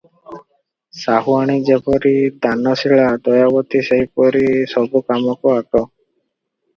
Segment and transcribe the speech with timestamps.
[0.99, 2.13] ସାହୁଆଣୀ ଯେପରି
[2.45, 4.41] ଦାନଶୀଳା, ଦୟାବତୀ- ସେହିପରି
[4.73, 5.83] ସବୁ କାମକୁ ଆଗ।